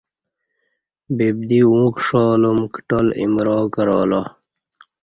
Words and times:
ببدی 1.17 1.59
اوں 1.67 1.85
کݜالوم 1.95 2.59
کٹال 2.73 3.07
ایمرا 3.19 3.57
کرالا 3.73 4.21